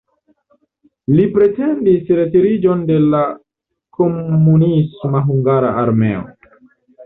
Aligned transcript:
Li 1.17 1.27
pretendis 1.35 2.09
retiriĝon 2.21 2.83
de 2.93 2.97
la 3.11 3.21
komunisma 4.01 5.25
hungara 5.31 5.73
armeo. 5.87 6.29